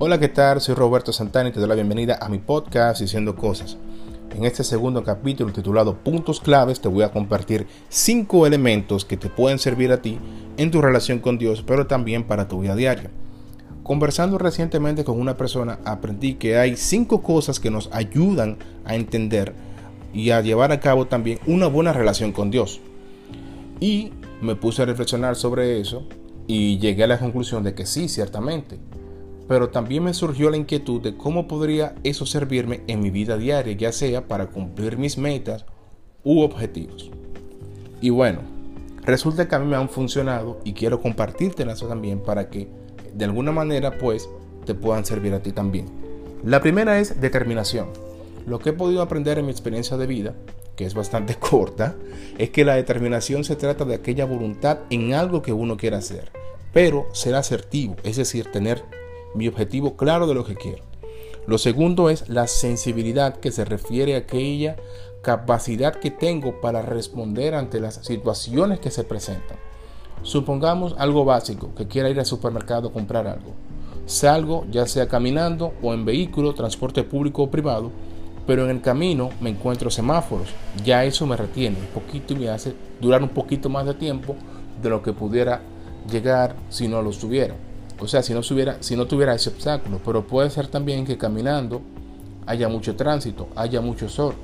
Hola, 0.00 0.20
¿qué 0.20 0.28
tal? 0.28 0.60
Soy 0.60 0.76
Roberto 0.76 1.12
Santana 1.12 1.48
y 1.48 1.52
te 1.52 1.58
doy 1.58 1.68
la 1.68 1.74
bienvenida 1.74 2.20
a 2.20 2.28
mi 2.28 2.38
podcast 2.38 3.00
Diciendo 3.00 3.34
Cosas. 3.34 3.78
En 4.32 4.44
este 4.44 4.62
segundo 4.62 5.02
capítulo 5.02 5.52
titulado 5.52 5.96
Puntos 5.96 6.38
claves 6.40 6.80
te 6.80 6.86
voy 6.86 7.02
a 7.02 7.10
compartir 7.10 7.66
cinco 7.88 8.46
elementos 8.46 9.04
que 9.04 9.16
te 9.16 9.28
pueden 9.28 9.58
servir 9.58 9.90
a 9.90 10.00
ti 10.00 10.20
en 10.56 10.70
tu 10.70 10.80
relación 10.80 11.18
con 11.18 11.36
Dios, 11.36 11.64
pero 11.66 11.88
también 11.88 12.22
para 12.22 12.46
tu 12.46 12.60
vida 12.60 12.76
diaria. 12.76 13.10
Conversando 13.82 14.38
recientemente 14.38 15.02
con 15.02 15.18
una 15.20 15.36
persona, 15.36 15.80
aprendí 15.84 16.34
que 16.34 16.58
hay 16.58 16.76
cinco 16.76 17.20
cosas 17.20 17.58
que 17.58 17.72
nos 17.72 17.90
ayudan 17.92 18.58
a 18.84 18.94
entender 18.94 19.52
y 20.14 20.30
a 20.30 20.40
llevar 20.42 20.70
a 20.70 20.78
cabo 20.78 21.08
también 21.08 21.40
una 21.44 21.66
buena 21.66 21.92
relación 21.92 22.30
con 22.30 22.52
Dios. 22.52 22.80
Y 23.80 24.12
me 24.40 24.54
puse 24.54 24.82
a 24.82 24.86
reflexionar 24.86 25.34
sobre 25.34 25.80
eso 25.80 26.06
y 26.46 26.78
llegué 26.78 27.02
a 27.02 27.08
la 27.08 27.18
conclusión 27.18 27.64
de 27.64 27.74
que 27.74 27.84
sí, 27.84 28.08
ciertamente 28.08 28.78
pero 29.48 29.70
también 29.70 30.04
me 30.04 30.12
surgió 30.12 30.50
la 30.50 30.58
inquietud 30.58 31.00
de 31.00 31.16
cómo 31.16 31.48
podría 31.48 31.94
eso 32.04 32.26
servirme 32.26 32.82
en 32.86 33.00
mi 33.00 33.10
vida 33.10 33.38
diaria, 33.38 33.72
ya 33.74 33.92
sea 33.92 34.28
para 34.28 34.48
cumplir 34.48 34.98
mis 34.98 35.16
metas 35.16 35.64
u 36.22 36.42
objetivos. 36.42 37.10
Y 38.02 38.10
bueno, 38.10 38.40
resulta 39.02 39.48
que 39.48 39.54
a 39.54 39.58
mí 39.58 39.66
me 39.66 39.76
han 39.76 39.88
funcionado 39.88 40.60
y 40.64 40.74
quiero 40.74 41.00
compartírtelas 41.00 41.80
también 41.80 42.20
para 42.20 42.50
que 42.50 42.68
de 43.14 43.24
alguna 43.24 43.50
manera 43.50 43.96
pues 43.96 44.28
te 44.66 44.74
puedan 44.74 45.06
servir 45.06 45.32
a 45.32 45.42
ti 45.42 45.52
también. 45.52 45.86
La 46.44 46.60
primera 46.60 47.00
es 47.00 47.18
determinación. 47.18 47.88
Lo 48.46 48.58
que 48.58 48.70
he 48.70 48.74
podido 48.74 49.00
aprender 49.00 49.38
en 49.38 49.46
mi 49.46 49.50
experiencia 49.50 49.96
de 49.96 50.06
vida, 50.06 50.34
que 50.76 50.84
es 50.84 50.92
bastante 50.92 51.34
corta, 51.40 51.96
es 52.36 52.50
que 52.50 52.66
la 52.66 52.74
determinación 52.74 53.44
se 53.44 53.56
trata 53.56 53.86
de 53.86 53.94
aquella 53.94 54.26
voluntad 54.26 54.80
en 54.90 55.14
algo 55.14 55.40
que 55.40 55.54
uno 55.54 55.78
quiera 55.78 55.98
hacer, 55.98 56.30
pero 56.74 57.06
ser 57.12 57.34
asertivo, 57.34 57.96
es 58.04 58.16
decir, 58.16 58.52
tener 58.52 58.84
mi 59.34 59.48
objetivo 59.48 59.96
claro 59.96 60.26
de 60.26 60.34
lo 60.34 60.44
que 60.44 60.56
quiero. 60.56 60.84
Lo 61.46 61.56
segundo 61.56 62.10
es 62.10 62.28
la 62.28 62.46
sensibilidad 62.46 63.36
que 63.36 63.50
se 63.50 63.64
refiere 63.64 64.14
a 64.14 64.18
aquella 64.18 64.76
capacidad 65.22 65.94
que 65.94 66.10
tengo 66.10 66.60
para 66.60 66.82
responder 66.82 67.54
ante 67.54 67.80
las 67.80 67.96
situaciones 68.04 68.80
que 68.80 68.90
se 68.90 69.04
presentan. 69.04 69.56
Supongamos 70.22 70.94
algo 70.98 71.24
básico, 71.24 71.74
que 71.74 71.88
quiera 71.88 72.10
ir 72.10 72.18
al 72.18 72.26
supermercado 72.26 72.88
a 72.88 72.92
comprar 72.92 73.26
algo. 73.26 73.54
Salgo 74.06 74.66
ya 74.70 74.86
sea 74.86 75.08
caminando 75.08 75.72
o 75.82 75.94
en 75.94 76.04
vehículo, 76.04 76.54
transporte 76.54 77.02
público 77.02 77.44
o 77.44 77.50
privado, 77.50 77.90
pero 78.46 78.64
en 78.64 78.70
el 78.70 78.80
camino 78.80 79.30
me 79.40 79.50
encuentro 79.50 79.90
semáforos. 79.90 80.48
Ya 80.84 81.04
eso 81.04 81.26
me 81.26 81.36
retiene 81.36 81.78
un 81.78 81.86
poquito 81.86 82.34
y 82.34 82.36
me 82.36 82.48
hace 82.48 82.74
durar 83.00 83.22
un 83.22 83.28
poquito 83.28 83.68
más 83.68 83.86
de 83.86 83.94
tiempo 83.94 84.34
de 84.82 84.88
lo 84.88 85.02
que 85.02 85.12
pudiera 85.12 85.60
llegar 86.10 86.56
si 86.68 86.88
no 86.88 87.02
lo 87.02 87.10
estuviera. 87.10 87.54
O 88.00 88.06
sea, 88.06 88.22
si 88.22 88.32
no, 88.32 88.42
si 88.42 88.96
no 88.96 89.06
tuviera 89.06 89.34
ese 89.34 89.50
obstáculo. 89.50 90.00
Pero 90.04 90.26
puede 90.26 90.50
ser 90.50 90.68
también 90.68 91.04
que 91.04 91.18
caminando 91.18 91.82
haya 92.46 92.68
mucho 92.68 92.96
tránsito, 92.96 93.48
haya 93.56 93.80
mucho 93.80 94.08
sol, 94.08 94.34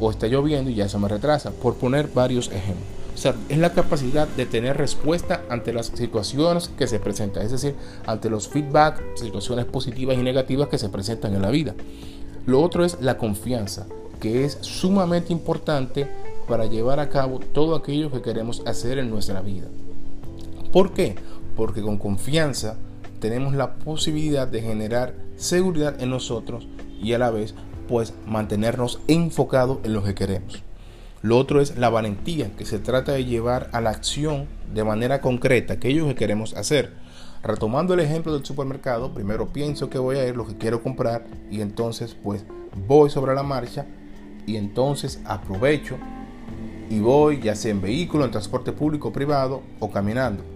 o 0.00 0.10
está 0.10 0.26
lloviendo 0.26 0.70
y 0.70 0.74
ya 0.74 0.88
se 0.88 0.98
me 0.98 1.08
retrasa, 1.08 1.50
por 1.50 1.76
poner 1.76 2.08
varios 2.08 2.48
ejemplos. 2.48 2.88
O 3.14 3.16
sea, 3.16 3.36
es 3.48 3.58
la 3.58 3.72
capacidad 3.72 4.26
de 4.26 4.44
tener 4.44 4.76
respuesta 4.76 5.42
ante 5.48 5.72
las 5.72 5.86
situaciones 5.86 6.68
que 6.76 6.88
se 6.88 6.98
presentan, 6.98 7.44
es 7.44 7.52
decir, 7.52 7.76
ante 8.06 8.28
los 8.28 8.48
feedback, 8.48 9.00
situaciones 9.14 9.66
positivas 9.66 10.16
y 10.18 10.22
negativas 10.22 10.68
que 10.68 10.78
se 10.78 10.88
presentan 10.88 11.34
en 11.34 11.42
la 11.42 11.50
vida. 11.50 11.74
Lo 12.46 12.60
otro 12.60 12.84
es 12.84 13.00
la 13.00 13.16
confianza, 13.16 13.86
que 14.20 14.44
es 14.44 14.58
sumamente 14.62 15.32
importante 15.32 16.08
para 16.48 16.66
llevar 16.66 16.98
a 16.98 17.08
cabo 17.08 17.38
todo 17.38 17.76
aquello 17.76 18.10
que 18.10 18.20
queremos 18.20 18.62
hacer 18.66 18.98
en 18.98 19.10
nuestra 19.10 19.40
vida. 19.42 19.68
¿Por 20.72 20.92
qué? 20.92 21.14
Porque 21.56 21.82
con 21.82 21.98
confianza 21.98 22.76
tenemos 23.24 23.54
la 23.54 23.76
posibilidad 23.76 24.46
de 24.46 24.60
generar 24.60 25.14
seguridad 25.36 25.98
en 25.98 26.10
nosotros 26.10 26.68
y 27.00 27.14
a 27.14 27.18
la 27.18 27.30
vez 27.30 27.54
pues 27.88 28.12
mantenernos 28.26 29.00
enfocados 29.08 29.78
en 29.82 29.94
lo 29.94 30.04
que 30.04 30.14
queremos. 30.14 30.62
Lo 31.22 31.38
otro 31.38 31.62
es 31.62 31.78
la 31.78 31.88
valentía, 31.88 32.54
que 32.54 32.66
se 32.66 32.78
trata 32.78 33.12
de 33.12 33.24
llevar 33.24 33.70
a 33.72 33.80
la 33.80 33.88
acción 33.88 34.46
de 34.74 34.84
manera 34.84 35.22
concreta 35.22 35.72
aquello 35.72 36.06
que 36.06 36.14
queremos 36.14 36.52
hacer. 36.52 36.92
Retomando 37.42 37.94
el 37.94 38.00
ejemplo 38.00 38.34
del 38.34 38.44
supermercado, 38.44 39.14
primero 39.14 39.50
pienso 39.54 39.88
que 39.88 39.96
voy 39.96 40.18
a 40.18 40.28
ir 40.28 40.36
lo 40.36 40.46
que 40.46 40.58
quiero 40.58 40.82
comprar 40.82 41.24
y 41.50 41.62
entonces 41.62 42.14
pues 42.22 42.44
voy 42.86 43.08
sobre 43.08 43.34
la 43.34 43.42
marcha 43.42 43.86
y 44.46 44.56
entonces 44.56 45.22
aprovecho 45.24 45.96
y 46.90 47.00
voy 47.00 47.40
ya 47.40 47.54
sea 47.54 47.70
en 47.70 47.80
vehículo, 47.80 48.26
en 48.26 48.32
transporte 48.32 48.72
público, 48.72 49.14
privado 49.14 49.62
o 49.80 49.90
caminando. 49.90 50.53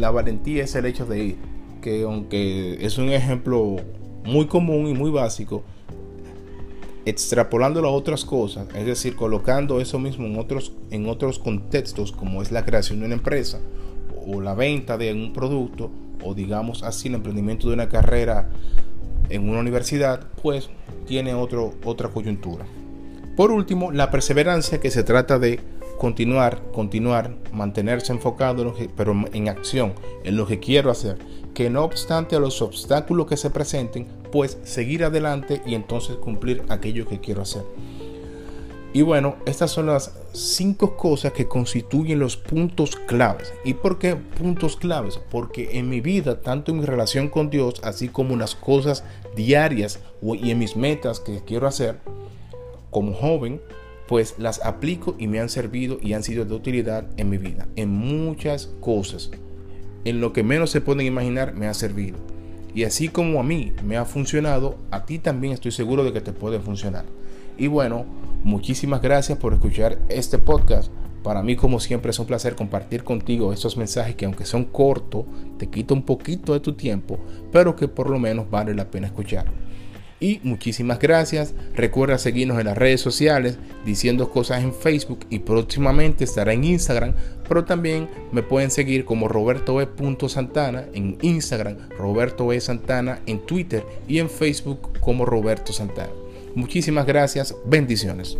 La 0.00 0.10
valentía 0.10 0.64
es 0.64 0.74
el 0.76 0.86
hecho 0.86 1.04
de 1.04 1.22
ir, 1.22 1.36
que 1.82 2.04
aunque 2.04 2.78
es 2.80 2.96
un 2.96 3.10
ejemplo 3.10 3.76
muy 4.24 4.46
común 4.46 4.86
y 4.86 4.94
muy 4.94 5.10
básico, 5.10 5.62
extrapolándolo 7.04 7.88
a 7.88 7.90
otras 7.90 8.24
cosas, 8.24 8.66
es 8.74 8.86
decir, 8.86 9.14
colocando 9.14 9.78
eso 9.78 9.98
mismo 9.98 10.24
en 10.26 10.38
otros, 10.38 10.72
en 10.90 11.06
otros 11.06 11.38
contextos, 11.38 12.12
como 12.12 12.40
es 12.40 12.50
la 12.50 12.64
creación 12.64 13.00
de 13.00 13.06
una 13.06 13.14
empresa 13.14 13.60
o 14.26 14.40
la 14.40 14.54
venta 14.54 14.96
de 14.96 15.12
un 15.12 15.34
producto, 15.34 15.90
o 16.24 16.32
digamos 16.32 16.82
así, 16.82 17.08
el 17.08 17.16
emprendimiento 17.16 17.68
de 17.68 17.74
una 17.74 17.90
carrera 17.90 18.48
en 19.28 19.50
una 19.50 19.60
universidad, 19.60 20.28
pues 20.42 20.70
tiene 21.06 21.34
otro, 21.34 21.74
otra 21.84 22.08
coyuntura. 22.08 22.64
Por 23.36 23.50
último, 23.50 23.92
la 23.92 24.10
perseverancia 24.10 24.80
que 24.80 24.90
se 24.90 25.02
trata 25.02 25.38
de 25.38 25.60
continuar, 26.00 26.62
continuar, 26.72 27.36
mantenerse 27.52 28.10
enfocado, 28.10 28.74
pero 28.96 29.14
en 29.34 29.50
acción, 29.50 29.92
en 30.24 30.34
lo 30.34 30.46
que 30.46 30.58
quiero 30.58 30.90
hacer, 30.90 31.18
que 31.52 31.68
no 31.68 31.84
obstante 31.84 32.34
a 32.34 32.40
los 32.40 32.62
obstáculos 32.62 33.26
que 33.26 33.36
se 33.36 33.50
presenten, 33.50 34.06
pues 34.32 34.56
seguir 34.62 35.04
adelante 35.04 35.60
y 35.66 35.74
entonces 35.74 36.16
cumplir 36.16 36.64
aquello 36.70 37.06
que 37.06 37.20
quiero 37.20 37.42
hacer. 37.42 37.64
Y 38.94 39.02
bueno, 39.02 39.36
estas 39.44 39.72
son 39.72 39.88
las 39.88 40.16
cinco 40.32 40.96
cosas 40.96 41.34
que 41.34 41.46
constituyen 41.46 42.18
los 42.18 42.38
puntos 42.38 42.96
claves. 42.96 43.52
¿Y 43.62 43.74
por 43.74 43.98
qué 43.98 44.16
puntos 44.16 44.78
claves? 44.78 45.20
Porque 45.30 45.78
en 45.78 45.90
mi 45.90 46.00
vida, 46.00 46.40
tanto 46.40 46.72
en 46.72 46.78
mi 46.78 46.86
relación 46.86 47.28
con 47.28 47.50
Dios, 47.50 47.74
así 47.84 48.08
como 48.08 48.32
en 48.32 48.38
las 48.38 48.54
cosas 48.54 49.04
diarias 49.36 50.00
y 50.22 50.50
en 50.50 50.58
mis 50.58 50.76
metas 50.76 51.20
que 51.20 51.44
quiero 51.44 51.66
hacer, 51.66 51.98
como 52.90 53.12
joven, 53.12 53.60
pues 54.10 54.34
las 54.38 54.60
aplico 54.64 55.14
y 55.20 55.28
me 55.28 55.38
han 55.38 55.48
servido 55.48 55.98
y 56.02 56.14
han 56.14 56.24
sido 56.24 56.44
de 56.44 56.52
utilidad 56.52 57.06
en 57.16 57.30
mi 57.30 57.38
vida, 57.38 57.68
en 57.76 57.90
muchas 57.90 58.66
cosas. 58.80 59.30
En 60.04 60.20
lo 60.20 60.32
que 60.32 60.42
menos 60.42 60.70
se 60.70 60.80
pueden 60.80 61.06
imaginar 61.06 61.54
me 61.54 61.68
ha 61.68 61.74
servido. 61.74 62.18
Y 62.74 62.82
así 62.82 63.08
como 63.08 63.38
a 63.38 63.44
mí 63.44 63.72
me 63.84 63.96
ha 63.96 64.04
funcionado, 64.04 64.78
a 64.90 65.06
ti 65.06 65.20
también 65.20 65.52
estoy 65.52 65.70
seguro 65.70 66.02
de 66.02 66.12
que 66.12 66.20
te 66.20 66.32
puede 66.32 66.58
funcionar. 66.58 67.04
Y 67.56 67.68
bueno, 67.68 68.04
muchísimas 68.42 69.00
gracias 69.00 69.38
por 69.38 69.52
escuchar 69.52 70.00
este 70.08 70.38
podcast. 70.38 70.90
Para 71.22 71.44
mí, 71.44 71.54
como 71.54 71.78
siempre, 71.78 72.10
es 72.10 72.18
un 72.18 72.26
placer 72.26 72.56
compartir 72.56 73.04
contigo 73.04 73.52
estos 73.52 73.76
mensajes 73.76 74.16
que 74.16 74.24
aunque 74.24 74.44
son 74.44 74.64
cortos, 74.64 75.26
te 75.56 75.68
quito 75.68 75.94
un 75.94 76.02
poquito 76.02 76.52
de 76.52 76.58
tu 76.58 76.72
tiempo, 76.72 77.20
pero 77.52 77.76
que 77.76 77.86
por 77.86 78.10
lo 78.10 78.18
menos 78.18 78.50
vale 78.50 78.74
la 78.74 78.90
pena 78.90 79.06
escuchar. 79.06 79.69
Y 80.20 80.38
muchísimas 80.42 80.98
gracias. 80.98 81.54
Recuerda 81.74 82.18
seguirnos 82.18 82.60
en 82.60 82.66
las 82.66 82.76
redes 82.76 83.00
sociales, 83.00 83.58
diciendo 83.86 84.30
cosas 84.30 84.62
en 84.62 84.74
Facebook 84.74 85.20
y 85.30 85.40
próximamente 85.40 86.24
estará 86.24 86.52
en 86.52 86.64
Instagram. 86.64 87.14
Pero 87.48 87.64
también 87.64 88.06
me 88.30 88.42
pueden 88.42 88.70
seguir 88.70 89.06
como 89.06 89.28
Roberto 89.28 89.80
e. 89.80 89.88
Santana 90.28 90.84
en 90.92 91.16
Instagram, 91.22 91.76
Roberto 91.98 92.52
E. 92.52 92.60
Santana 92.60 93.20
en 93.26 93.40
Twitter 93.46 93.82
y 94.06 94.18
en 94.18 94.28
Facebook 94.28 95.00
como 95.00 95.24
Roberto 95.24 95.72
Santana. 95.72 96.12
Muchísimas 96.54 97.06
gracias. 97.06 97.54
Bendiciones. 97.64 98.36